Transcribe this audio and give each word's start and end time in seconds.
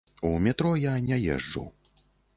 У 0.29 0.39
метро 0.45 0.71
я 0.85 0.95
не 1.11 1.19
езджу. 1.35 1.71